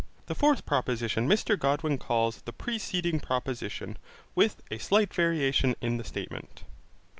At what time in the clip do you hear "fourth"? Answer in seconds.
0.33-0.65